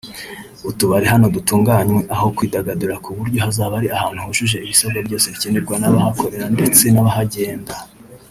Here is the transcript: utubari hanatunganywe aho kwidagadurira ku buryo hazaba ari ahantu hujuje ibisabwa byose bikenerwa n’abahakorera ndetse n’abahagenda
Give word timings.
utubari 0.69 1.05
hanatunganywe 1.11 1.99
aho 2.15 2.25
kwidagadurira 2.35 2.97
ku 3.03 3.09
buryo 3.17 3.37
hazaba 3.45 3.73
ari 3.79 3.87
ahantu 3.97 4.19
hujuje 4.25 4.57
ibisabwa 4.59 4.99
byose 5.07 5.25
bikenerwa 5.33 5.75
n’abahakorera 5.77 6.45
ndetse 6.55 6.83
n’abahagenda 6.89 7.73